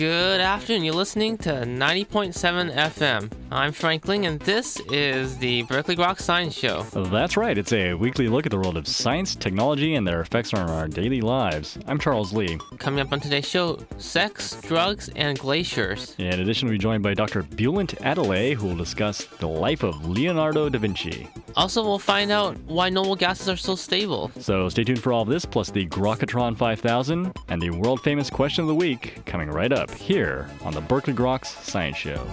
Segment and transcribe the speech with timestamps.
[0.00, 0.82] Good afternoon.
[0.82, 3.30] You're listening to 90.7 FM.
[3.52, 6.82] I'm Franklin, and this is the Berkeley Groks Science Show.
[6.92, 7.56] That's right.
[7.56, 10.88] It's a weekly look at the world of science, technology, and their effects on our
[10.88, 11.78] daily lives.
[11.86, 12.58] I'm Charles Lee.
[12.78, 16.16] Coming up on today's show, sex, drugs, and glaciers.
[16.18, 17.44] In addition, we'll be joined by Dr.
[17.44, 21.28] Bulent Atalay, who will discuss the life of Leonardo da Vinci.
[21.54, 24.32] Also, we'll find out why noble gases are so stable.
[24.40, 28.30] So stay tuned for all of this, plus the Grokatron 5000 and the world famous
[28.30, 32.26] question of the week coming right up here on the Berkeley Groks Science Show.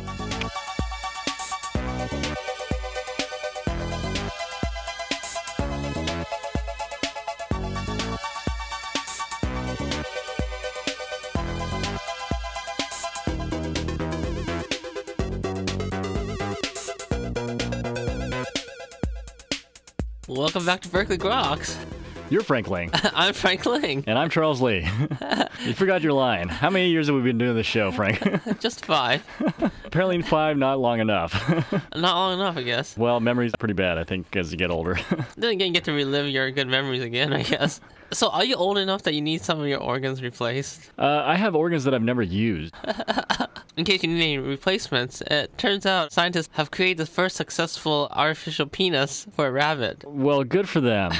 [20.28, 21.78] Welcome back to Berkeley Groks.
[22.30, 24.04] You're Frank Lang, I'm Frank Ling.
[24.06, 24.86] and I'm Charles Lee.
[25.66, 26.50] you forgot your line.
[26.50, 28.20] How many years have we been doing this show, Frank?
[28.60, 29.24] Just five.
[29.86, 31.34] Apparently five, not long enough.
[31.96, 32.98] Not long enough, I guess.
[32.98, 35.00] well, memory's pretty bad, I think, as you get older.
[35.38, 37.80] Then again, you get to relive your good memories again, I guess.
[38.12, 40.92] So, are you old enough that you need some of your organs replaced?
[40.98, 42.74] uh, I have organs that I've never used.
[43.78, 48.08] In case you need any replacements, it turns out scientists have created the first successful
[48.12, 50.04] artificial penis for a rabbit.
[50.06, 51.12] Well, good for them.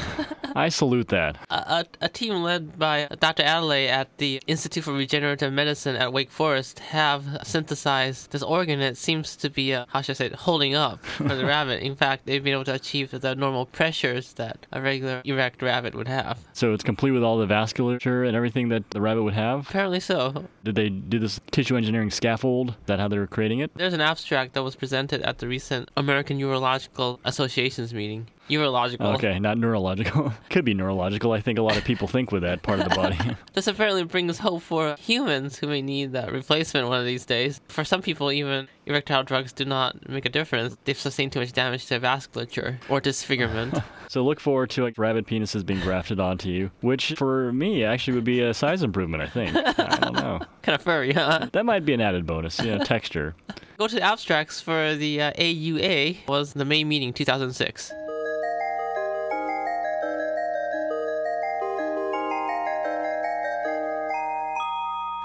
[0.56, 1.38] I salute that.
[1.50, 3.44] A, a, a team led by Dr.
[3.44, 8.98] Atala at the Institute for Regenerative Medicine at Wake Forest have synthesized this organ that
[8.98, 11.82] seems to be, uh, how should I say, it, holding up for the rabbit.
[11.82, 15.96] In fact, they've been able to achieve the normal pressures that a regular erect rabbit
[15.96, 16.40] would have.
[16.54, 19.68] So it's complete with all the vasculature and everything that the rabbit would have.
[19.70, 20.46] Apparently so.
[20.64, 22.70] Did they do this tissue engineering scaffold?
[22.70, 23.72] Is that how they were creating it?
[23.76, 28.28] There's an abstract that was presented at the recent American Urological Association's meeting.
[28.50, 29.16] Urological.
[29.16, 30.34] Okay, not neurological.
[30.50, 31.34] Could be neurological.
[31.34, 33.18] I think a lot of people think with that part of the body.
[33.54, 37.60] This apparently brings hope for humans who may need that replacement one of these days.
[37.70, 40.78] For some people, even erectile drugs do not make a difference.
[40.86, 43.80] They've sustained too much damage to vasculature or disfigurement.
[44.10, 48.14] so look forward to like rabbit penises being grafted onto you, which for me actually
[48.14, 49.24] would be a size improvement.
[49.24, 49.56] I think.
[49.56, 50.40] I don't know.
[50.62, 51.50] kind of furry, huh?
[51.52, 52.60] That might be an added bonus.
[52.60, 53.36] You know, texture.
[53.80, 57.92] Go to the abstracts for the uh, AUA was the May meeting 2006.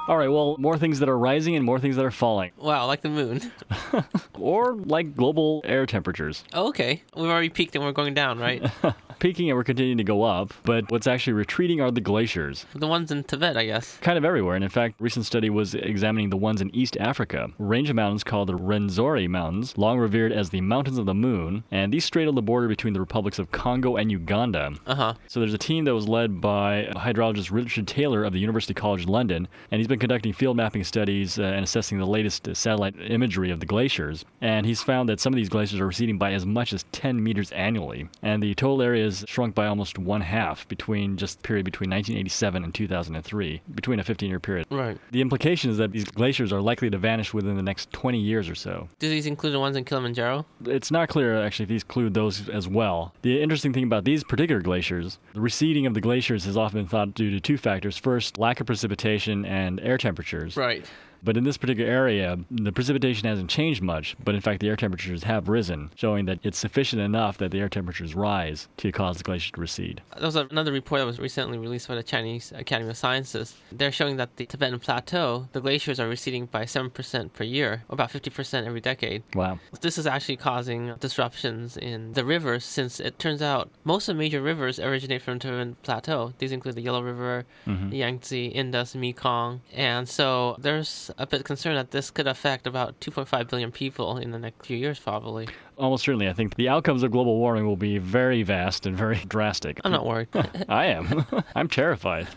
[0.08, 0.28] All right.
[0.28, 3.08] Well, more things that are rising and more things that are falling, Wow, like the
[3.08, 3.52] moon.
[4.38, 6.42] or like global air temperatures.
[6.52, 8.64] Oh, okay, we've already peaked and we're going down, right?
[9.22, 12.66] Peaking and we're continuing to go up, but what's actually retreating are the glaciers.
[12.74, 13.96] the ones in Tibet, I guess.
[13.98, 14.56] kind of everywhere.
[14.56, 17.94] And in fact, recent study was examining the ones in East Africa, a range of
[17.94, 21.62] mountains called the Rwenzori Mountains, long revered as the Mountains of the Moon.
[21.70, 24.72] And these straddle the border between the republics of Congo and Uganda.
[24.88, 25.14] Uh huh.
[25.28, 29.06] So there's a team that was led by hydrologist Richard Taylor of the University College
[29.06, 32.96] London, and he's been conducting field mapping studies uh, and assessing the latest uh, satellite
[33.00, 34.24] imagery of the glaciers.
[34.40, 37.22] And he's found that some of these glaciers are receding by as much as 10
[37.22, 41.42] meters annually, and the total area has shrunk by almost one half between just the
[41.42, 44.66] period between 1987 and 2003, between a 15-year period.
[44.70, 44.98] Right.
[45.10, 48.48] The implication is that these glaciers are likely to vanish within the next 20 years
[48.48, 48.88] or so.
[48.98, 50.46] Do these include the ones in Kilimanjaro?
[50.66, 53.14] It's not clear actually if these include those as well.
[53.22, 56.88] The interesting thing about these particular glaciers, the receding of the glaciers has often been
[56.88, 57.96] thought due to two factors.
[57.96, 60.56] First, lack of precipitation and air temperatures.
[60.56, 60.84] Right.
[61.22, 64.76] But in this particular area, the precipitation hasn't changed much, but in fact the air
[64.76, 69.18] temperatures have risen, showing that it's sufficient enough that the air temperatures rise to cause
[69.18, 70.02] the glacier to recede.
[70.16, 73.54] There was another report that was recently released by the Chinese Academy of Sciences.
[73.70, 78.10] They're showing that the Tibetan Plateau, the glaciers are receding by 7% per year, about
[78.10, 79.22] 50% every decade.
[79.34, 79.60] Wow.
[79.80, 84.18] This is actually causing disruptions in the rivers since it turns out most of the
[84.18, 86.32] major rivers originate from the Tibetan Plateau.
[86.38, 89.60] These include the Yellow River, the Yangtze, Indus, Mekong.
[89.72, 94.30] And so there's a bit concerned that this could affect about 2.5 billion people in
[94.30, 95.48] the next few years, probably.
[95.78, 98.96] Oh, Almost certainly, I think the outcomes of global warming will be very vast and
[98.96, 99.80] very drastic.
[99.84, 100.28] I'm not worried.
[100.68, 101.24] I am.
[101.56, 102.28] I'm terrified,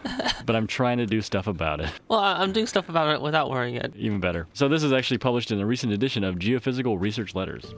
[0.45, 1.89] but I'm trying to do stuff about it.
[2.07, 3.93] well, I'm doing stuff about it without worrying it.
[3.95, 4.47] Even better.
[4.53, 7.73] So, this is actually published in a recent edition of Geophysical Research Letters.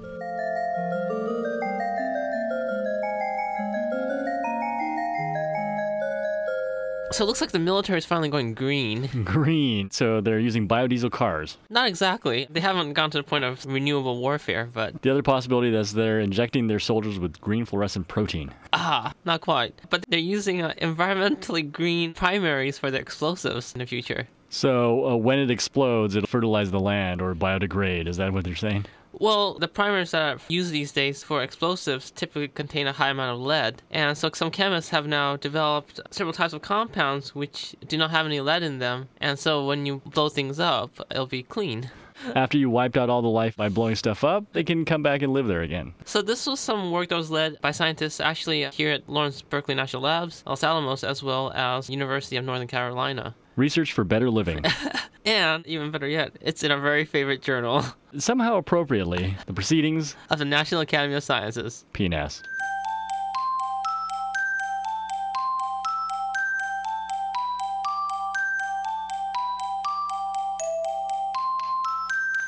[7.12, 9.08] So it looks like the military is finally going green.
[9.24, 9.90] Green.
[9.92, 11.58] So, they're using biodiesel cars.
[11.70, 12.48] Not exactly.
[12.50, 16.20] They haven't gone to the point of renewable warfare, but The other possibility is they're
[16.20, 18.54] injecting their soldiers with green fluorescent protein.
[18.74, 19.74] ah, not quite.
[19.90, 24.28] But they're using uh, environmentally green primaries for their explosives in the future.
[24.50, 28.08] So, uh, when it explodes, it'll fertilize the land or biodegrade.
[28.08, 28.86] Is that what they're saying?
[29.20, 33.36] Well, the primers that are used these days for explosives typically contain a high amount
[33.36, 33.82] of lead.
[33.90, 38.26] And so some chemists have now developed several types of compounds which do not have
[38.26, 39.10] any lead in them.
[39.20, 41.90] And so when you blow things up, it'll be clean.
[42.36, 45.22] After you wiped out all the life by blowing stuff up, they can come back
[45.22, 45.94] and live there again.
[46.06, 49.76] So this was some work that was led by scientists actually here at Lawrence Berkeley
[49.76, 53.36] National Labs, Los Alamos, as well as University of Northern Carolina.
[53.56, 54.64] Research for better living.
[55.26, 57.84] and even better yet, it's in our very favorite journal.
[58.20, 61.86] Somehow appropriately, the Proceedings of the National Academy of Sciences.
[61.94, 62.42] PNAS.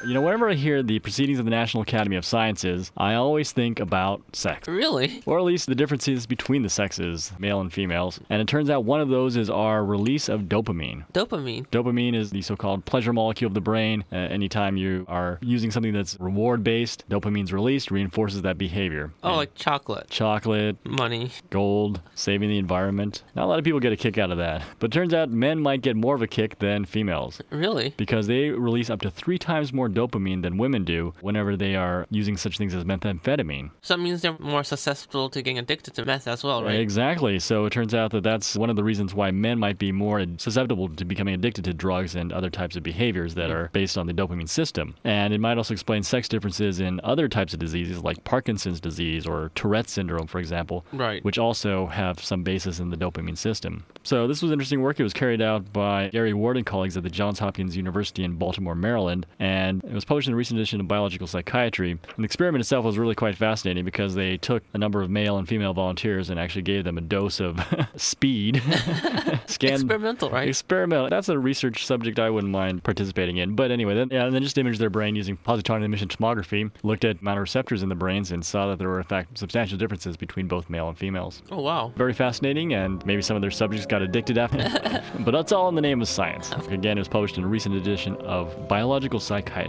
[0.10, 3.52] You know, whenever I hear the proceedings of the National Academy of Sciences, I always
[3.52, 4.68] think about sex.
[4.68, 5.22] Really?
[5.28, 8.20] Or at least the differences between the sexes, male and females.
[8.32, 11.06] And it turns out one of those is our release of dopamine.
[11.14, 11.68] Dopamine?
[11.68, 14.04] Dopamine is the so called pleasure molecule of the brain.
[14.12, 19.12] Uh, anytime you are using something that's reward based, dopamine's released, reinforces that behavior.
[19.22, 20.10] Oh, and like chocolate.
[20.10, 20.76] Chocolate.
[20.88, 21.30] Money.
[21.52, 22.02] Gold.
[22.16, 23.22] Saving the environment.
[23.36, 24.64] Not a lot of people get a kick out of that.
[24.80, 27.44] But it turns out men might get more of a kick than females.
[27.52, 27.94] Really?
[27.96, 32.06] Because they release up to three times more dopamine than women do whenever they are
[32.10, 33.72] using such things as methamphetamine.
[33.82, 36.80] So that means they're more susceptible to getting addicted to meth as well, right?
[36.80, 37.40] Exactly.
[37.40, 40.26] So it turns out that that's one of the reasons why men might be more
[40.38, 44.08] susceptible to becoming addicted to drugs and other types of behaviors that are based on
[44.08, 44.96] the dopamine system.
[45.04, 49.26] And it might also explain sex differences in other types of diseases like Parkinson's disease
[49.26, 51.24] or Tourette syndrome, for example, right.
[51.24, 53.86] which also have some basis in the dopamine system.
[54.04, 55.00] So this was interesting work.
[55.00, 58.36] It was carried out by Gary Wand and colleagues at the Johns Hopkins University in
[58.36, 61.92] Baltimore, Maryland, and it was published in a recent edition of Biological Psychiatry.
[61.92, 65.38] And the experiment itself was really quite fascinating because they took a number of male
[65.38, 67.60] and female volunteers and actually gave them a dose of
[67.96, 68.62] speed.
[69.48, 70.48] Scan, experimental, right?
[70.48, 71.10] Experimental.
[71.10, 73.56] That's a research subject I wouldn't mind participating in.
[73.56, 77.06] But anyway, then, yeah, and then just imaged their brain using positron emission tomography, looked
[77.06, 79.78] at amount of receptors in the brains, and saw that there were, in fact, substantial
[79.78, 81.42] differences between both male and females.
[81.52, 81.94] Oh, wow.
[81.96, 84.60] Very fascinating, and maybe some of their subjects got addicted after
[85.20, 86.52] but that's all in the name of science.
[86.70, 89.69] Again, it was published in a recent edition of Biological Psychiatry.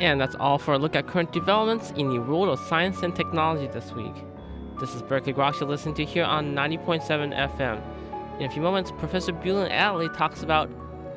[0.00, 3.14] And that's all for a look at current developments in the world of science and
[3.14, 4.14] technology this week.
[4.80, 7.06] This is Berkeley Groks you're listening to here on 90.7
[7.56, 7.80] FM.
[8.40, 10.68] In a few moments, Professor Bulent Atalay talks about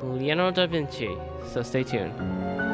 [0.02, 1.16] Leonardo da Vinci,
[1.52, 2.67] so stay tuned.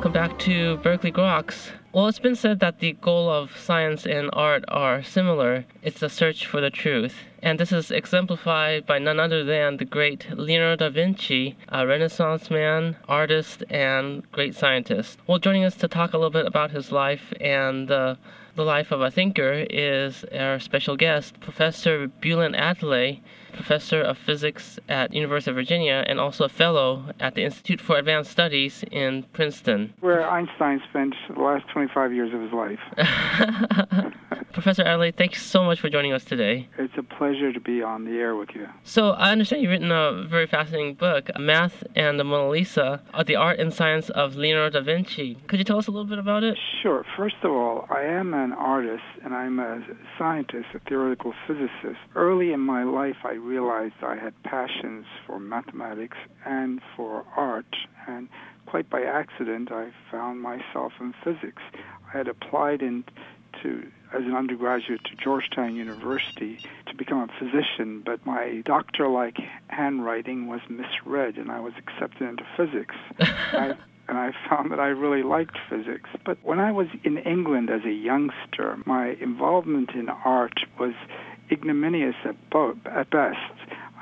[0.00, 1.72] Welcome back to Berkeley Groks.
[1.92, 5.66] Well, it's been said that the goal of science and art are similar.
[5.82, 7.16] It's the search for the truth.
[7.42, 12.50] And this is exemplified by none other than the great Leonardo da Vinci, a Renaissance
[12.50, 15.18] man, artist, and great scientist.
[15.26, 18.14] Well, joining us to talk a little bit about his life and uh,
[18.56, 23.20] the life of a thinker is our special guest, Professor Bulent Atalay,
[23.52, 27.98] professor of physics at University of Virginia and also a fellow at the Institute for
[27.98, 29.92] Advanced Studies in Princeton.
[30.00, 32.80] Where Einstein spent the last 25 years of his life.
[34.52, 36.68] Professor Atalay, thanks so much for joining us today.
[36.76, 38.66] It's a pleasure to be on the air with you.
[38.82, 43.22] So, I understand you've written a very fascinating book, Math and the Mona Lisa, uh,
[43.22, 45.36] The Art and Science of Leonardo da Vinci.
[45.46, 46.58] Could you tell us a little bit about it?
[46.82, 47.04] Sure.
[47.16, 49.82] First of all, I am an artist and I'm a
[50.18, 52.00] scientist, a theoretical physicist.
[52.16, 57.76] Early in my life, I realized I had passions for mathematics and for art,
[58.08, 58.28] and
[58.66, 61.62] quite by accident, I found myself in physics.
[62.12, 63.04] I had applied in
[63.62, 69.36] to as an undergraduate to Georgetown University to become a physician, but my doctor-like
[69.68, 72.94] handwriting was misread, and I was accepted into physics.
[73.20, 73.74] I,
[74.08, 76.10] and I found that I really liked physics.
[76.26, 80.94] But when I was in England as a youngster, my involvement in art was
[81.50, 83.38] ignominious at, bo- at best.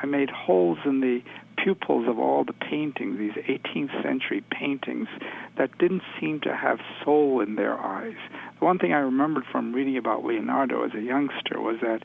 [0.02, 1.20] I made holes in the
[1.62, 5.08] pupils of all the paintings, these 18th century paintings,
[5.56, 8.16] that didn't seem to have soul in their eyes.
[8.60, 12.02] One thing I remembered from reading about Leonardo as a youngster was that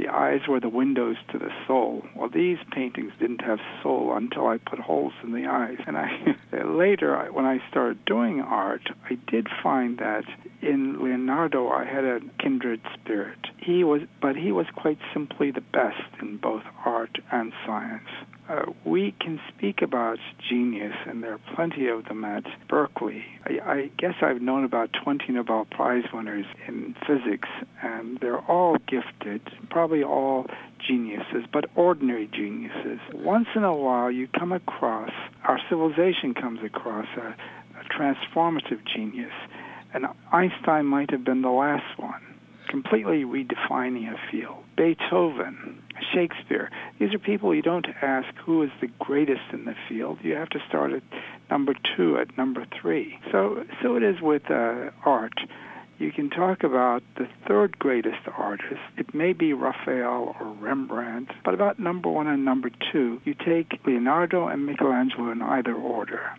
[0.00, 2.06] the eyes were the windows to the soul.
[2.16, 5.76] Well, these paintings didn't have soul until I put holes in the eyes.
[5.86, 10.24] And I uh, later, when I started doing art, I did find that
[10.62, 13.38] in Leonardo I had a kindred spirit.
[13.58, 18.08] He was, but he was quite simply the best in both art and science.
[18.50, 23.22] Uh, we can speak about genius, and there are plenty of them at Berkeley.
[23.44, 27.48] I, I guess I've known about 20 Nobel Prize winners in physics,
[27.80, 29.40] and they're all gifted,
[29.70, 30.46] probably all
[30.84, 32.98] geniuses, but ordinary geniuses.
[33.14, 35.12] Once in a while, you come across,
[35.44, 37.36] our civilization comes across a,
[37.78, 39.32] a transformative genius,
[39.94, 42.29] and Einstein might have been the last one
[42.70, 44.62] completely redefining a field.
[44.76, 45.82] Beethoven,
[46.14, 46.70] Shakespeare.
[46.98, 50.18] These are people you don't ask who is the greatest in the field.
[50.22, 51.02] You have to start at
[51.50, 53.18] number two, at number three.
[53.32, 55.34] So, so it is with uh, art
[56.00, 58.80] you can talk about the third greatest artist.
[58.96, 63.78] It may be Raphael or Rembrandt, but about number one and number two, you take
[63.86, 66.30] Leonardo and Michelangelo in either order.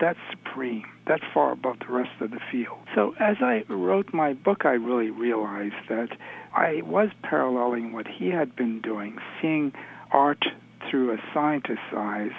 [0.00, 0.84] That's supreme.
[1.06, 2.78] That's far above the rest of the field.
[2.94, 6.10] So as I wrote my book, I really realized that
[6.54, 9.72] I was paralleling what he had been doing, seeing
[10.12, 10.44] art
[10.88, 12.30] through a scientist's eyes,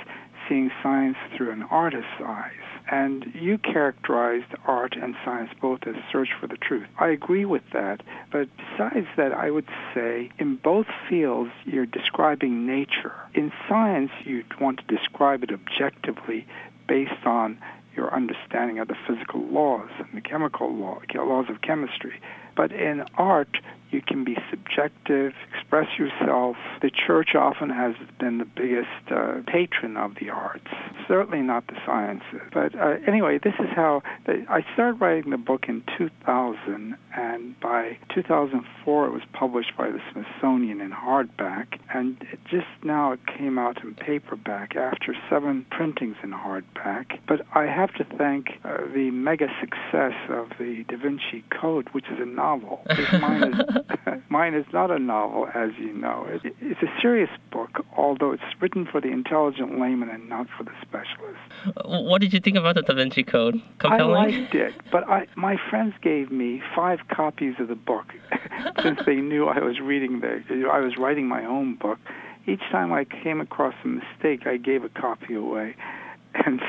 [0.48, 2.69] seeing science through an artist's eyes.
[2.92, 6.88] And you characterized art and science both as search for the truth.
[6.98, 8.02] I agree with that.
[8.32, 13.14] But besides that, I would say in both fields, you're describing nature.
[13.36, 16.48] In science, you'd want to describe it objectively
[16.88, 17.60] based on
[17.96, 22.20] your understanding of the physical laws and the chemical law, laws of chemistry.
[22.56, 23.58] But in art,
[23.92, 26.58] you can be subjective, express yourself.
[26.82, 30.68] The church often has been the biggest uh, patron of the arts,
[31.08, 32.42] certainly not the sciences.
[32.54, 37.98] But uh, anyway, this is how I started writing the book in 2000, and by
[38.14, 42.18] 2004 it was published by the Smithsonian in hardback, and
[42.50, 47.20] just now it came out in paperback after seven printings in hardback.
[47.28, 52.06] But I have to thank uh, the mega success of the Da Vinci Code, which
[52.06, 52.82] is a novel.
[53.20, 53.60] Mine is
[54.30, 56.28] Mine is not a novel, as you know.
[56.44, 60.72] It's a serious book, although it's written for the intelligent layman and not for the
[60.82, 61.40] specialist.
[61.86, 63.62] What did you think about the Da Vinci Code?
[63.80, 64.16] Compelling?
[64.16, 68.06] I liked it, but I, my friends gave me five copies of the book
[68.84, 70.44] since they knew I was reading the.
[70.72, 72.00] I was writing my own book.
[72.48, 75.76] Each time I came across a mistake, I gave a copy away,
[76.34, 76.62] and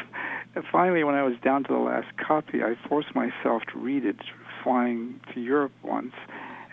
[0.71, 4.17] finally, when I was down to the last copy, I forced myself to read it
[4.63, 6.13] flying to Europe once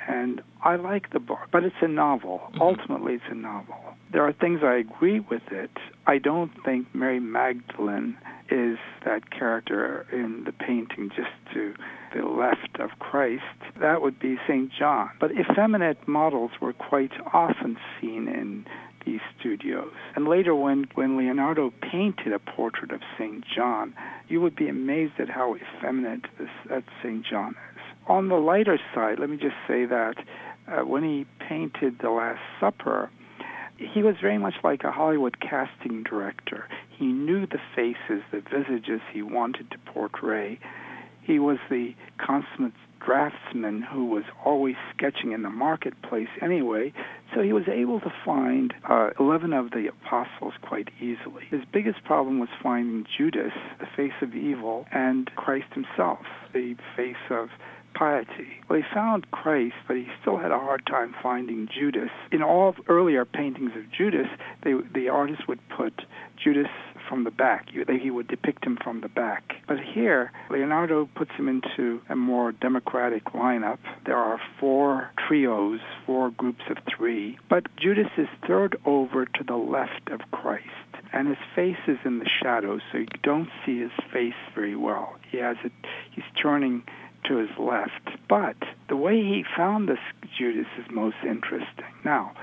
[0.07, 2.39] and I like the book, but it's a novel.
[2.39, 2.61] Mm-hmm.
[2.61, 3.75] Ultimately, it's a novel.
[4.11, 5.71] There are things I agree with it.
[6.05, 8.17] I don't think Mary Magdalene
[8.49, 11.73] is that character in the painting just to
[12.15, 13.43] the left of Christ.
[13.81, 14.71] That would be St.
[14.71, 15.09] John.
[15.19, 18.65] But effeminate models were quite often seen in
[19.05, 19.93] these studios.
[20.15, 23.43] And later, when, when Leonardo painted a portrait of St.
[23.55, 23.93] John,
[24.27, 27.25] you would be amazed at how effeminate this, that St.
[27.25, 27.76] John is
[28.07, 30.15] on the lighter side, let me just say that
[30.67, 33.09] uh, when he painted The Last Supper,
[33.77, 36.67] he was very much like a Hollywood casting director.
[36.97, 40.59] He knew the faces, the visages he wanted to portray.
[41.21, 42.73] He was the consummate
[43.05, 46.91] draftsman who was always sketching in the marketplace anyway,
[47.33, 51.43] so he was able to find uh, 11 of the apostles quite easily.
[51.49, 57.15] His biggest problem was finding Judas, the face of evil, and Christ himself, the face
[57.29, 57.49] of
[57.97, 58.47] piety.
[58.69, 62.09] Well, he found Christ, but he still had a hard time finding Judas.
[62.31, 64.27] In all earlier paintings of Judas,
[64.63, 66.01] they, the artist would put
[66.41, 66.67] Judas
[67.09, 67.67] from the back.
[67.69, 69.53] He would depict him from the back.
[69.67, 73.79] But here, Leonardo puts him into a more democratic lineup.
[74.05, 77.37] There are four trios, four groups of three.
[77.49, 80.67] But Judas is third over to the left of Christ
[81.13, 85.15] and his face is in the shadows, so you don't see his face very well.
[85.31, 85.71] He has it.
[86.11, 86.83] He's turning
[87.25, 88.17] to his left.
[88.29, 88.55] But
[88.89, 89.99] the way he found this
[90.37, 91.85] Judas is most interesting.
[92.03, 92.33] Now,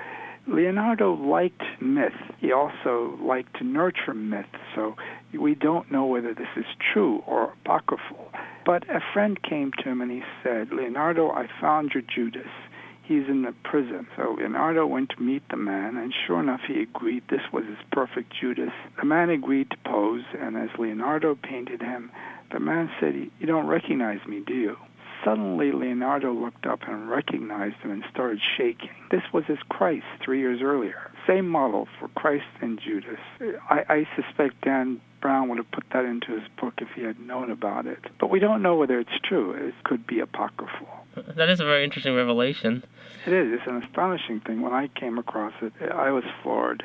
[0.46, 2.12] Leonardo liked myth.
[2.38, 4.94] He also liked to nurture myth, so
[5.32, 8.30] we don't know whether this is true or apocryphal.
[8.66, 12.50] But a friend came to him and he said, Leonardo, I found your Judas.
[13.02, 14.06] He's in the prison.
[14.16, 17.76] So Leonardo went to meet the man, and sure enough, he agreed this was his
[17.92, 18.72] perfect Judas.
[18.98, 22.10] The man agreed to pose, and as Leonardo painted him,
[22.54, 24.76] the man said, You don't recognize me, do you?
[25.24, 28.90] Suddenly, Leonardo looked up and recognized him and started shaking.
[29.10, 31.10] This was his Christ three years earlier.
[31.26, 33.18] Same model for Christ and Judas.
[33.70, 37.18] I, I suspect Dan Brown would have put that into his book if he had
[37.18, 37.98] known about it.
[38.20, 39.52] But we don't know whether it's true.
[39.52, 40.86] It could be apocryphal.
[41.16, 42.84] that is a very interesting revelation.
[43.26, 43.54] It is.
[43.54, 44.60] It's an astonishing thing.
[44.60, 46.84] When I came across it, I was floored.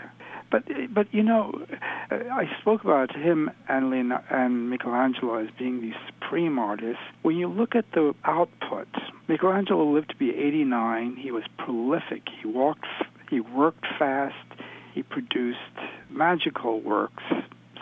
[0.52, 0.64] But
[0.94, 1.66] but you know,
[2.12, 7.02] I spoke about him and Leonardo, and Michelangelo as being these supreme artists.
[7.22, 8.88] When you look at the output,
[9.28, 11.16] Michelangelo lived to be 89.
[11.16, 12.24] He was prolific.
[12.42, 12.86] He walked.
[13.30, 14.36] He worked fast.
[14.94, 15.60] He produced
[16.10, 17.24] magical works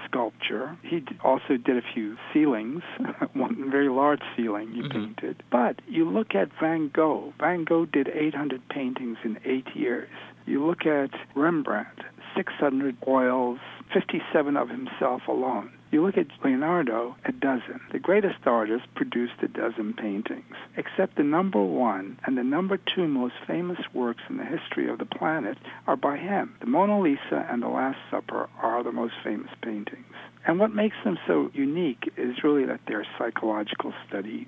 [0.07, 0.77] sculpture.
[0.83, 2.81] He also did a few ceilings,
[3.33, 4.91] one very large ceiling he mm-hmm.
[4.91, 5.43] painted.
[5.51, 7.33] But you look at Van Gogh.
[7.39, 10.09] Van Gogh did 800 paintings in eight years.
[10.45, 11.99] You look at Rembrandt,
[12.37, 13.59] 600 oils,
[13.93, 15.76] 57 of himself alone.
[15.89, 17.79] You look at Leonardo, a dozen.
[17.93, 23.07] The greatest artist produced a dozen paintings, except the number one and the number two
[23.07, 26.55] most famous works in the history of the planet are by him.
[26.59, 30.03] The Mona Lisa and The Last Supper are the most famous paintings.
[30.47, 34.47] And what makes them so unique is really that they're psychological studies.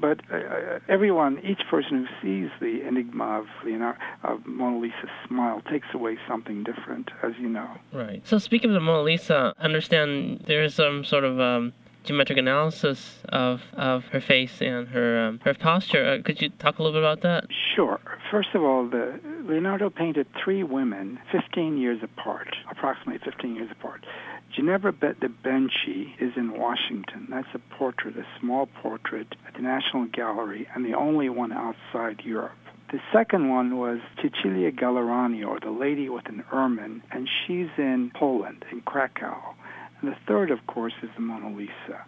[0.00, 5.08] But uh, uh, everyone, each person who sees the enigma of Leonardo, of Mona Lisa's
[5.28, 7.70] smile takes away something different, as you know.
[7.92, 8.26] Right.
[8.26, 11.72] So speaking of the Mona Lisa, I understand there is some sort of um,
[12.04, 16.04] geometric analysis of, of her face and her um, her posture.
[16.06, 17.46] Uh, could you talk a little bit about that?
[17.74, 17.98] Sure.
[18.30, 19.18] First of all, the
[19.48, 24.04] Leonardo painted three women 15 years apart, approximately 15 years apart.
[24.54, 27.26] Ginevra de Benci is in Washington.
[27.28, 32.22] That's a portrait, a small portrait at the National Gallery, and the only one outside
[32.24, 32.56] Europe.
[32.92, 38.12] The second one was Cecilia Gallerani, or the lady with an ermine, and she's in
[38.14, 39.56] Poland, in Krakow.
[40.00, 42.04] And the third, of course, is the Mona Lisa.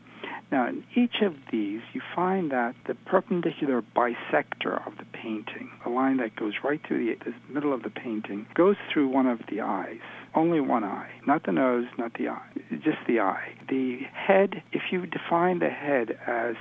[0.50, 5.90] Now, in each of these, you find that the perpendicular bisector of the painting, the
[5.90, 9.60] line that goes right through the, middle of the painting, goes through one of the
[9.60, 10.00] eyes.
[10.34, 12.48] Only one eye, not the nose, not the eye,
[12.82, 13.54] just the eye.
[13.68, 16.56] The head, if you define the head as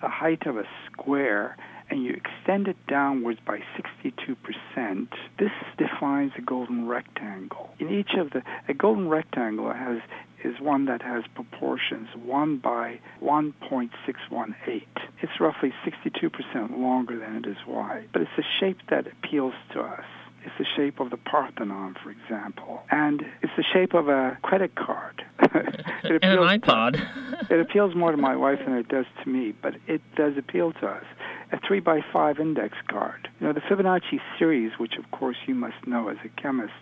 [0.00, 1.56] the height of a square,
[1.92, 3.58] and you extend it downwards by
[4.08, 5.08] 62%,
[5.38, 7.68] this defines a golden rectangle.
[7.78, 9.98] In each of the, a golden rectangle has
[10.42, 14.82] is one that has proportions 1 by 1.618.
[15.20, 19.80] It's roughly 62% longer than it is wide, but it's a shape that appeals to
[19.80, 20.04] us.
[20.44, 24.74] It's the shape of the Parthenon, for example, and it's the shape of a credit
[24.74, 25.24] card.
[25.40, 27.50] it and an iPod.
[27.50, 30.72] it appeals more to my wife than it does to me, but it does appeal
[30.74, 31.04] to us.
[31.52, 33.28] A three by five index card.
[33.40, 36.72] You know, the Fibonacci series, which of course you must know as a chemist,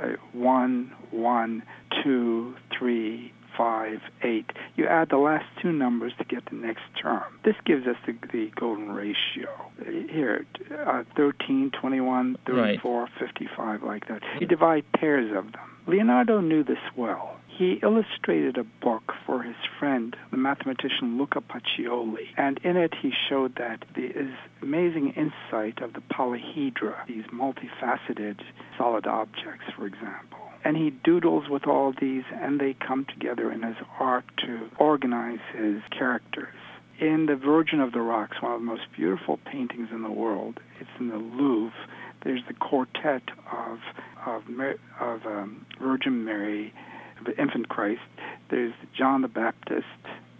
[0.00, 1.62] uh, one, one,
[2.02, 4.50] two, three, five, eight.
[4.76, 7.24] You add the last two numbers to get the next term.
[7.44, 9.48] This gives us the, the golden ratio.
[9.84, 10.46] Here,
[10.86, 13.10] uh, 13, 21, 34, right.
[13.18, 14.22] 55, like that.
[14.40, 15.70] You divide pairs of them.
[15.86, 17.36] Leonardo knew this well.
[17.56, 23.12] He illustrated a book for his friend, the mathematician Luca Pacioli, and in it he
[23.30, 28.42] showed that the amazing insight of the polyhedra, these multifaceted
[28.76, 30.45] solid objects, for example.
[30.66, 35.38] And he doodles with all these, and they come together in his art to organize
[35.54, 36.56] his characters
[36.98, 40.58] in the Virgin of the Rocks, one of the most beautiful paintings in the world.
[40.80, 41.76] It's in the Louvre.
[42.24, 43.78] There's the quartet of
[44.26, 44.42] of,
[45.00, 46.72] of um, Virgin Mary
[47.24, 48.00] the infant Christ,
[48.50, 49.86] there's John the Baptist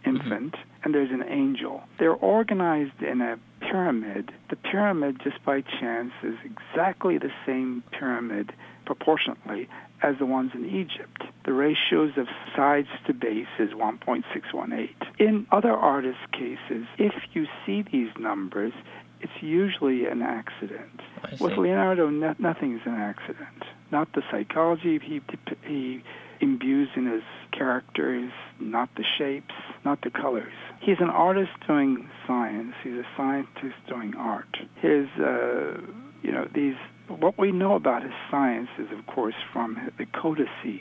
[0.04, 0.82] infant, mm-hmm.
[0.84, 1.82] and there's an angel.
[1.98, 4.30] They're organized in a pyramid.
[4.50, 8.52] The pyramid, just by chance, is exactly the same pyramid
[8.84, 9.68] proportionately
[10.02, 11.22] as the ones in Egypt.
[11.44, 14.88] The ratios of sides to base is 1.618.
[15.18, 18.72] In other artists' cases, if you see these numbers,
[19.20, 21.00] it's usually an accident.
[21.40, 23.64] With Leonardo, no, nothing is an accident.
[23.90, 25.22] Not the psychology he,
[25.64, 26.02] he
[26.40, 28.30] imbues in his characters,
[28.60, 29.54] not the shapes,
[29.84, 30.52] not the colors.
[30.80, 32.74] He's an artist doing science.
[32.82, 34.56] He's a scientist doing art.
[34.76, 35.80] His, uh,
[36.22, 36.76] you know, these.
[37.08, 40.80] What we know about his science is, of course, from the codices,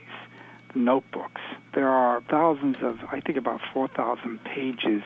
[0.74, 1.42] the notebooks.
[1.76, 5.04] There are thousands of, I think, about 4,000 pages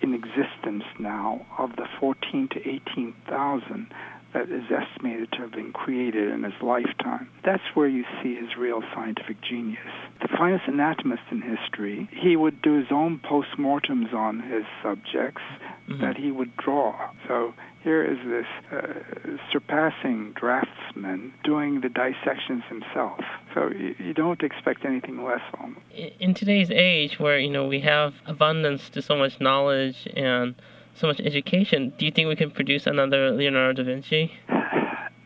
[0.00, 3.86] in existence now of the 14 to 18,000
[4.34, 7.28] that is estimated to have been created in his lifetime.
[7.44, 9.80] That's where you see his real scientific genius.
[10.20, 15.42] The finest anatomist in history, he would do his own postmortems on his subjects
[15.88, 16.00] mm-hmm.
[16.00, 17.10] that he would draw.
[17.28, 23.20] So here is this uh, surpassing draftsman doing the dissections himself.
[23.54, 26.10] So you, you, don't expect anything less from him.
[26.20, 30.54] In today's age, where you know we have abundance to so much knowledge and
[30.94, 34.32] so much education, do you think we can produce another Leonardo da Vinci?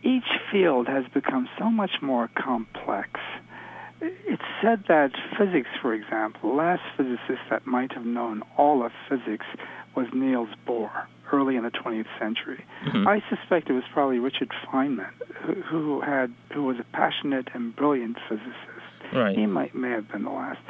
[0.02, 3.20] Each field has become so much more complex
[4.00, 8.92] It's said that physics, for example, the last physicist that might have known all of
[9.08, 9.46] physics
[9.94, 10.90] was Niels Bohr
[11.32, 12.64] early in the 20th century.
[12.86, 13.08] Mm-hmm.
[13.08, 15.10] I suspect it was probably Richard Feynman,
[15.42, 19.14] who, who had who was a passionate and brilliant physicist.
[19.14, 19.36] Right.
[19.36, 20.60] He might may have been the last.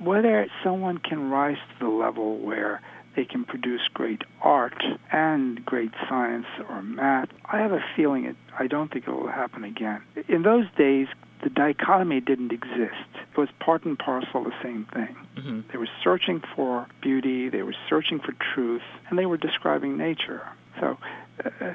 [0.00, 2.80] Whether someone can rise to the level where
[3.16, 7.28] they can produce great art and great science or math.
[7.44, 8.36] I have a feeling it.
[8.58, 10.02] I don't think it will happen again.
[10.28, 11.08] In those days,
[11.42, 13.08] the dichotomy didn't exist.
[13.14, 15.16] It was part and parcel the same thing.
[15.36, 15.60] Mm-hmm.
[15.72, 20.42] They were searching for beauty, they were searching for truth, and they were describing nature.
[20.78, 20.98] So,
[21.44, 21.74] uh,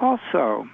[0.00, 0.68] also,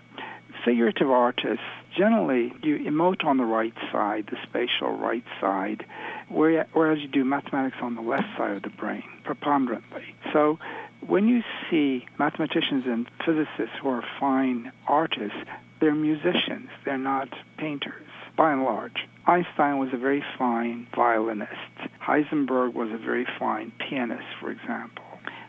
[0.65, 1.65] figurative artists
[1.97, 5.85] generally you emote on the right side, the spatial right side,
[6.29, 10.15] whereas you do mathematics on the left side of the brain, preponderantly.
[10.33, 10.59] So
[11.07, 15.39] when you see mathematicians and physicists who are fine artists,
[15.81, 17.29] they're musicians, they're not
[17.59, 18.07] painters,
[18.37, 19.07] by and large.
[19.27, 21.53] Einstein was a very fine violinist.
[22.01, 25.05] Heisenberg was a very fine pianist, for example.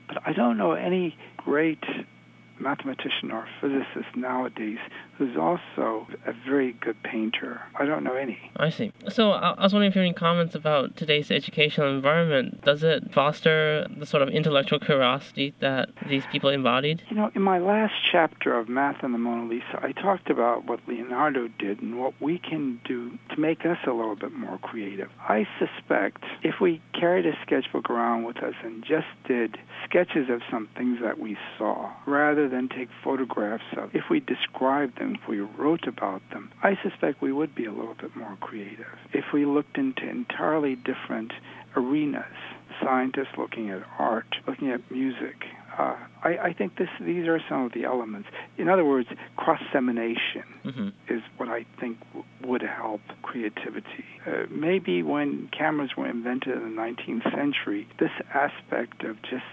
[0.07, 1.83] But I don't know any great
[2.59, 4.79] mathematician or physicist nowadays
[5.17, 7.61] who's also a very good painter.
[7.75, 8.51] I don't know any.
[8.55, 8.91] I see.
[9.09, 12.63] So I was wondering if you have any comments about today's educational environment.
[12.63, 17.03] Does it foster the sort of intellectual curiosity that these people embodied?
[17.09, 20.65] You know, in my last chapter of Math and the Mona Lisa, I talked about
[20.65, 24.57] what Leonardo did and what we can do to make us a little bit more
[24.59, 25.09] creative.
[25.19, 30.41] I suspect if we carried a sketchbook around with us and just did sketches of
[30.51, 35.27] some things that we saw rather than take photographs of, if we described them if
[35.27, 38.85] we wrote about them, I suspect we would be a little bit more creative.
[39.13, 41.33] If we looked into entirely different
[41.75, 42.25] arenas,
[42.81, 45.43] scientists looking at art, looking at music,
[45.77, 48.27] uh, I, I, think this, these are some of the elements.
[48.57, 50.87] In other words, cross semination mm-hmm.
[51.07, 54.05] is what I think w- would help creativity.
[54.25, 59.45] Uh, maybe when cameras were invented in the 19th century, this aspect of just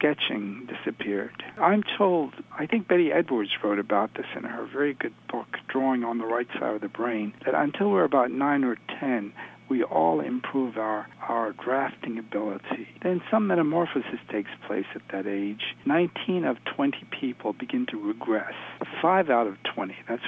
[0.00, 1.42] sketching disappeared.
[1.60, 6.04] I'm told, I think Betty Edwards wrote about this in her very good book, Drawing
[6.04, 9.32] on the Right Side of the Brain, that until we're about 9 or 10,
[9.68, 12.88] we all improve our, our drafting ability.
[13.02, 15.76] Then some metamorphosis takes place at that age.
[15.86, 18.54] 19 of 20 people begin to regress.
[19.00, 20.22] 5 out of 20, that's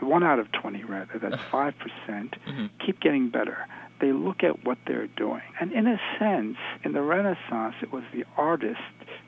[0.00, 2.66] 1 out of 20 rather, that's 5%, percent mm-hmm.
[2.84, 3.66] keep getting better
[4.02, 5.42] they look at what they're doing.
[5.60, 8.80] And in a sense, in the Renaissance, it was the artist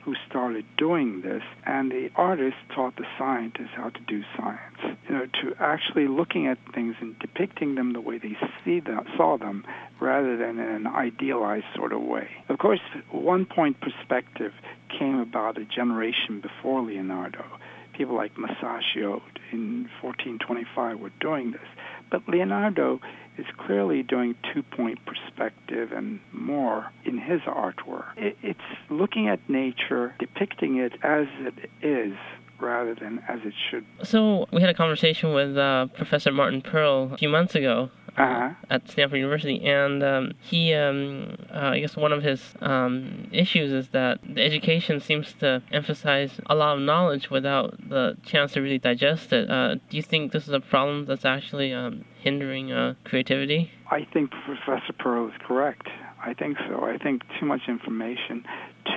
[0.03, 4.97] who started doing this, and the artist taught the scientists how to do science.
[5.07, 9.05] You know, to actually looking at things and depicting them the way they see them,
[9.15, 9.63] saw them,
[10.01, 12.27] rather than in an idealized sort of way.
[12.49, 14.51] Of course, one point perspective
[14.99, 17.45] came about a generation before Leonardo.
[17.93, 19.21] People like Masaccio
[19.53, 21.61] in 1425 were doing this.
[22.09, 22.99] But Leonardo
[23.37, 28.05] is clearly doing two point perspective and more in his artwork.
[28.17, 32.13] it's looking at nature, depicting it as it is
[32.59, 33.85] rather than as it should.
[34.03, 38.53] So we had a conversation with uh, Professor Martin Perl a few months ago uh-huh.
[38.69, 43.71] at Stanford University, and um, he, um, uh, I guess, one of his um, issues
[43.71, 48.61] is that the education seems to emphasize a lot of knowledge without the chance to
[48.61, 49.49] really digest it.
[49.49, 53.71] Uh, do you think this is a problem that's actually um, hindering uh, creativity?
[53.91, 55.87] I think Professor Perl is correct.
[56.25, 56.83] I think so.
[56.83, 58.43] I think too much information,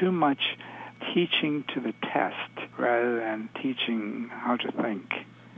[0.00, 0.40] too much
[1.14, 5.04] teaching to the test rather than teaching how to think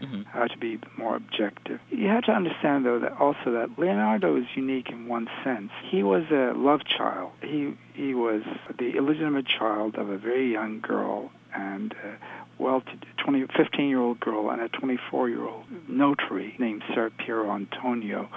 [0.02, 0.22] mm-hmm.
[0.22, 1.80] how to be more objective.
[1.90, 5.70] You have to understand, though, that also that Leonardo is unique in one sense.
[5.90, 7.32] He was a love child.
[7.42, 8.42] He he was
[8.78, 11.92] the illegitimate child of a very young girl and.
[11.92, 12.16] Uh,
[12.58, 12.82] well,
[13.24, 18.28] 20, 15 year old girl and a 24 year old notary named Ser Piero Antonio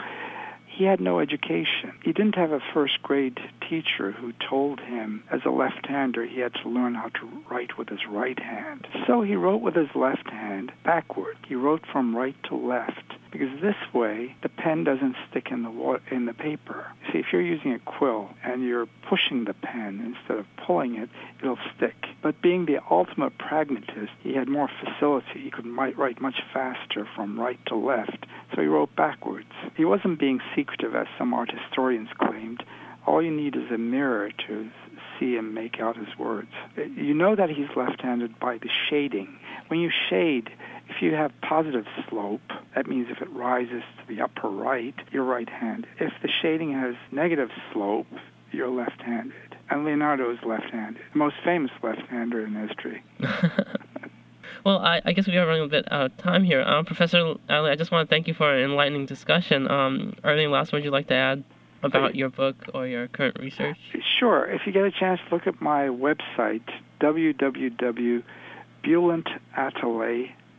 [0.73, 1.93] he had no education.
[2.03, 6.39] He didn't have a first grade teacher who told him as a left hander he
[6.39, 8.87] had to learn how to write with his right hand.
[9.07, 11.37] So he wrote with his left hand backward.
[11.47, 15.71] He wrote from right to left because this way the pen doesn't stick in the
[15.71, 16.85] wa- in the paper.
[17.11, 21.09] See, if you're using a quill and you're pushing the pen instead of pulling it,
[21.41, 21.95] it'll stick.
[22.21, 25.41] But being the ultimate pragmatist, he had more facility.
[25.43, 29.51] He could write much faster from right to left, so he wrote backwards.
[29.75, 32.63] He wasn't being secretive as some art historians claimed.
[33.07, 34.69] All you need is a mirror to
[35.19, 36.51] see him make out his words.
[36.77, 39.37] You know that he's left-handed by the shading.
[39.67, 40.49] When you shade,
[40.89, 42.41] if you have positive slope,
[42.75, 45.87] that means if it rises to the upper right, you're right-handed.
[45.99, 48.07] If the shading has negative slope,
[48.51, 49.33] you're left-handed.
[49.69, 53.03] And Leonardo is left-handed, the most famous left-hander in history.
[54.65, 56.61] Well, I, I, guess we are running a bit out of time here.
[56.61, 59.69] Um, Professor Atalay, I just want to thank you for an enlightening discussion.
[59.69, 61.43] Um, anything last would you'd like to add
[61.81, 63.77] about your book or your current research?
[64.19, 64.45] Sure.
[64.45, 66.63] If you get a chance, look at my website,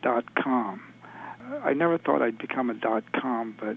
[0.05, 0.83] www.bulentatalay.com.
[1.63, 3.77] I never thought I'd become a dot com, but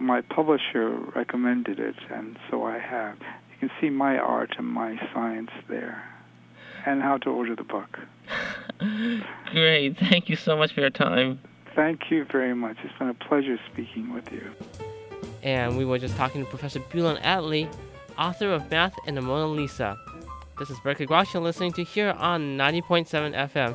[0.00, 3.16] my publisher recommended it, and so I have.
[3.20, 6.02] You can see my art and my science there,
[6.84, 7.98] and how to order the book.
[9.50, 9.98] Great.
[9.98, 11.40] Thank you so much for your time.
[11.74, 12.76] Thank you very much.
[12.84, 14.50] It's been a pleasure speaking with you.
[15.42, 17.72] And we were just talking to Professor Bulent Atalay,
[18.18, 19.98] author of Math and the Mona Lisa.
[20.58, 23.74] This is Berkeley Groks you're listening to here on 90.7 FM.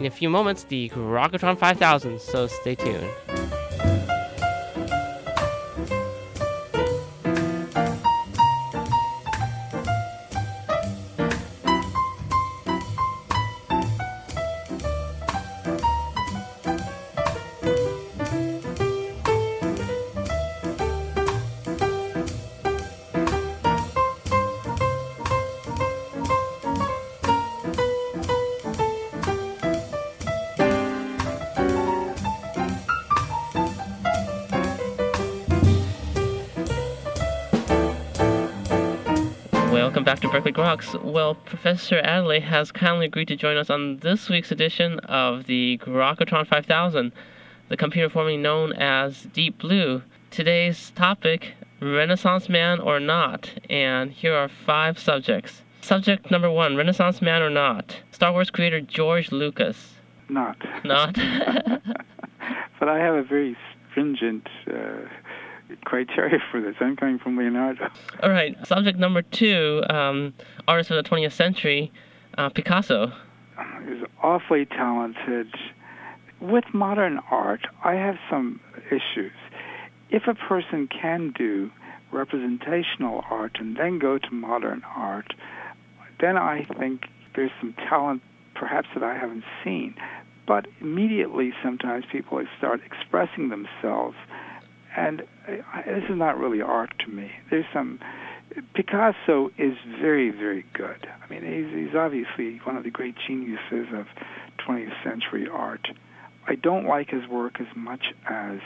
[0.00, 3.08] In a few moments, the Grokatron 5000, so stay tuned.
[40.04, 41.02] Welcome back to Berkeley Groks.
[41.02, 45.80] Well, Professor Atalay has kindly agreed to join us on this week's edition of the
[45.82, 47.10] Grokatron 5000,
[47.70, 50.02] the computer formerly known as Deep Blue.
[50.30, 55.62] Today's topic, Renaissance Man or Not, and here are five subjects.
[55.80, 57.96] Subject number one, Renaissance Man or Not?
[58.10, 59.94] Star Wars creator George Lucas.
[60.28, 60.58] Not.
[60.84, 61.14] Not?
[62.78, 63.56] but I have a very
[63.90, 65.08] stringent uh,
[65.84, 66.74] criteria for this.
[66.80, 67.88] I'm coming from Leonardo.
[68.22, 68.56] All right.
[68.66, 70.34] Subject number two, um,
[70.68, 71.92] artist of the 20th century,
[72.38, 73.12] uh, Picasso.
[73.86, 75.48] He's awfully talented.
[76.40, 78.60] With modern art, I have some
[78.90, 79.32] issues.
[80.10, 81.70] If a person can do
[82.12, 85.32] representational art and then go to modern art,
[86.20, 87.02] then I think
[87.34, 88.22] there's some talent
[88.54, 89.94] perhaps that I haven't seen.
[90.46, 94.16] But immediately, sometimes people start expressing themselves
[94.96, 95.20] and
[95.86, 97.30] this is not really art to me.
[97.50, 98.00] There's some
[98.74, 101.08] Picasso is very, very good.
[101.22, 104.06] I mean, he's, he's obviously one of the great geniuses of
[104.66, 105.88] 20th century art.
[106.46, 108.60] I don't like his work as much as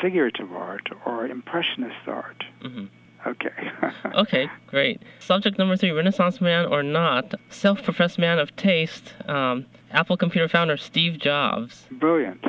[0.00, 2.44] figurative art or impressionist art.
[2.62, 2.86] Mm-hmm.
[3.26, 3.70] Okay.
[4.14, 5.02] okay, great.
[5.18, 10.48] Subject number three Renaissance man or not, self professed man of taste, um, Apple computer
[10.48, 11.86] founder Steve Jobs.
[11.90, 12.42] Brilliant.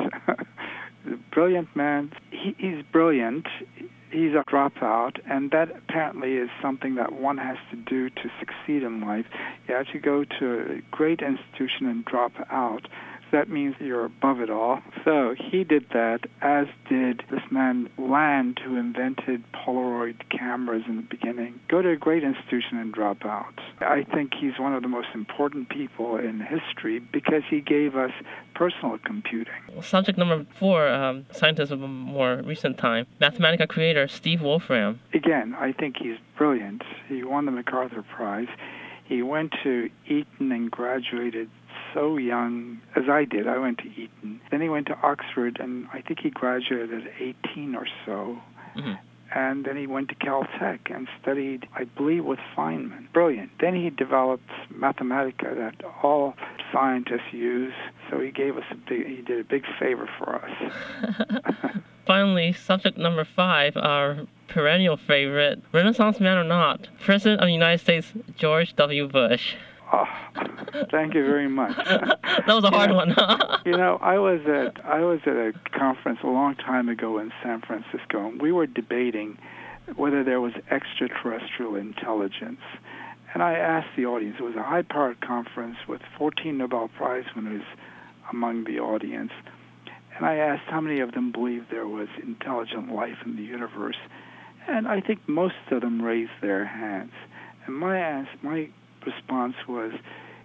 [1.30, 2.10] brilliant man.
[2.42, 3.46] He, he's brilliant.
[4.10, 8.82] He's a dropout, and that apparently is something that one has to do to succeed
[8.82, 9.24] in life.
[9.68, 12.88] You have to go to a great institution and drop out
[13.32, 14.80] that means you're above it all.
[15.04, 21.02] So he did that, as did this man Land, who invented Polaroid cameras in the
[21.02, 21.58] beginning.
[21.68, 23.58] Go to a great institution and drop out.
[23.80, 28.12] I think he's one of the most important people in history because he gave us
[28.54, 29.54] personal computing.
[29.80, 35.00] Subject number four, um, scientist of a more recent time, Mathematica creator Steve Wolfram.
[35.14, 36.82] Again, I think he's brilliant.
[37.08, 38.48] He won the MacArthur Prize.
[39.04, 41.50] He went to Eton and graduated
[41.94, 43.46] so young, as I did.
[43.46, 44.40] I went to Eton.
[44.50, 47.12] Then he went to Oxford, and I think he graduated at
[47.52, 48.38] 18 or so.
[48.76, 48.92] Mm-hmm.
[49.34, 53.10] And then he went to Caltech and studied, I believe, with Feynman.
[53.14, 53.50] Brilliant.
[53.60, 56.34] Then he developed Mathematica that all
[56.70, 57.72] scientists use.
[58.10, 61.80] So he gave us a big, he did a big favor for us.
[62.06, 67.78] Finally, subject number five, our perennial favorite, Renaissance man or not, President of the United
[67.78, 69.08] States George W.
[69.08, 69.54] Bush.
[69.94, 70.06] Oh,
[70.90, 71.76] thank you very much.
[71.76, 73.14] that was a hard know, one.
[73.66, 77.30] you know, I was at I was at a conference a long time ago in
[77.42, 79.36] San Francisco, and we were debating
[79.96, 82.60] whether there was extraterrestrial intelligence.
[83.34, 84.36] And I asked the audience.
[84.38, 87.64] It was a high-powered conference with 14 Nobel Prize winners
[88.30, 89.32] among the audience.
[90.16, 93.96] And I asked how many of them believed there was intelligent life in the universe.
[94.68, 97.12] And I think most of them raised their hands.
[97.66, 98.68] And my ask, my
[99.06, 99.92] response was,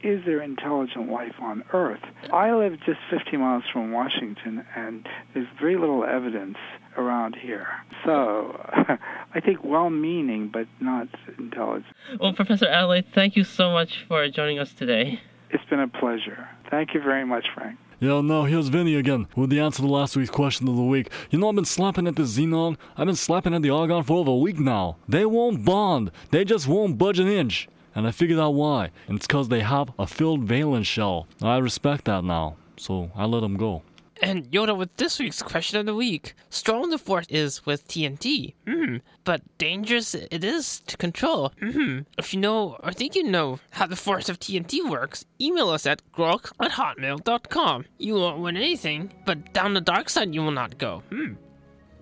[0.03, 2.01] is there intelligent life on Earth?
[2.31, 6.57] I live just 50 miles from Washington, and there's very little evidence
[6.97, 7.67] around here.
[8.05, 8.59] So
[9.33, 11.95] I think well meaning, but not intelligent.
[12.19, 15.19] Well, Professor Atalay, thank you so much for joining us today.
[15.49, 16.47] It's been a pleasure.
[16.69, 17.77] Thank you very much, Frank.
[17.99, 21.09] Yeah, no, here's Vinny again with the answer to last week's question of the week.
[21.31, 24.17] You know, I've been slapping at the Xenon, I've been slapping at the Argon for
[24.17, 24.97] over a week now.
[25.07, 27.67] They won't bond, they just won't budge an inch.
[27.97, 28.91] And I figured out why.
[29.07, 31.27] And it's because they have a filled valence shell.
[31.41, 33.81] I respect that now, so I let them go.
[34.21, 36.35] And Yoda with this week's question of the week.
[36.51, 38.53] Strong the force is with TNT.
[38.67, 38.97] Hmm.
[39.23, 41.53] But dangerous it is to control.
[41.59, 42.01] Hmm.
[42.19, 45.87] If you know or think you know how the force of TNT works, email us
[45.87, 47.85] at grok at hotmail.com.
[47.97, 51.01] You won't win anything, but down the dark side you will not go.
[51.09, 51.33] Hmm.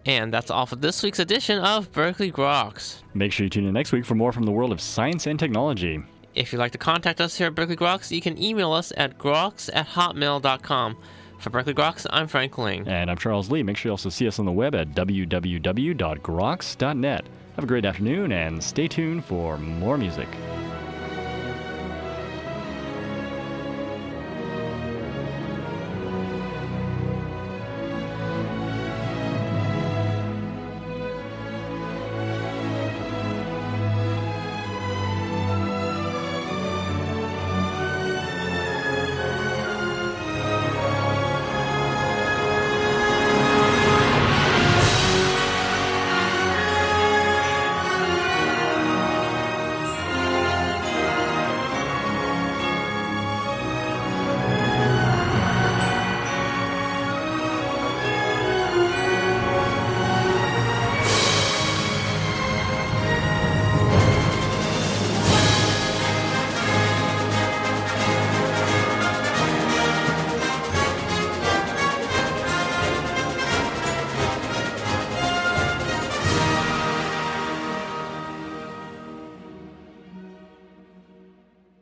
[0.05, 3.01] And that's all for this week's edition of Berkeley Groks.
[3.13, 5.39] Make sure you tune in next week for more from the world of science and
[5.39, 6.03] technology.
[6.35, 9.17] If you'd like to contact us here at Berkeley Groks, you can email us at
[9.17, 10.97] groks at hotmail.com.
[11.39, 12.87] For Berkeley Groks, I'm Frank Ling.
[12.87, 13.63] And I'm Charles Lee.
[13.63, 15.95] Make sure you also see us on the web at www.groks.net.
[17.55, 20.27] Have a great afternoon and stay tuned for more music.